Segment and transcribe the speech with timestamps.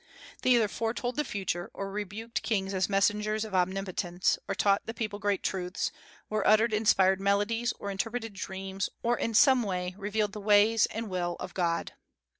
[0.41, 4.95] They either foretold the future, or rebuked kings as messengers of omnipotence, or taught the
[4.95, 5.91] people great truths,
[6.27, 11.07] or uttered inspired melodies, or interpreted dreams, or in some way revealed the ways and
[11.07, 11.93] will of God.